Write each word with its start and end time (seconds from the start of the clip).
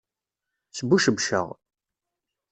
Sbucebceɣ. 0.77 1.47